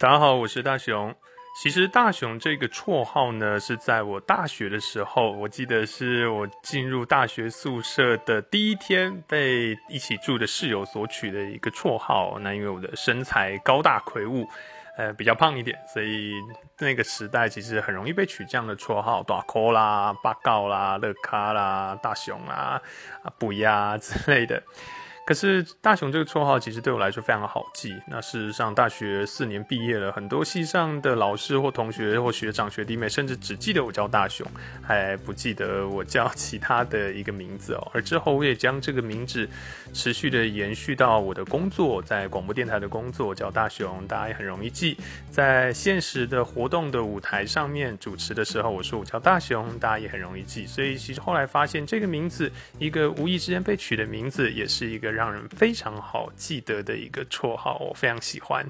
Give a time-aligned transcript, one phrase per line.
[0.00, 1.12] 大家好，我是大雄。
[1.60, 12.38] 其实大雄这个绰号呢，是在我大学的时候，我记得是我进入大学宿舍的第一天，被一起住的室友所取的一个绰号。
[12.38, 14.46] 那因为我的身材高大魁梧，
[14.96, 16.32] 呃，比较胖一点，所以
[16.78, 22.80] 那个时代其实很容易被取这样的绰号，大科啦、八告啦、乐咖啦、大雄啊、
[23.24, 24.62] 啊补呀之类的。
[25.28, 27.94] 可是大雄这个绰号其实对我来说非常好记。
[28.08, 34.46] 那事实上，大学四年毕业了，很多系上的老师或同学或学长学弟妹，甚至只记得我叫大雄，
[34.82, 37.90] 还不记得我叫 其他的一个名字哦。
[37.92, 39.46] 而之后我也将这个名字
[39.92, 44.96] 持续的延续到我的工作，在广播电台的工作叫大雄，大家也很容易记。
[45.30, 50.66] 在现实的活动的舞台上面主持的时候，我说我叫大雄，大家也很容易记。
[50.66, 55.17] 所以其实后来发现，这个名字一个无意之间被取的名字，也是一个。
[55.18, 58.64] 让人非常好记得的一个绰号，我非常喜欢。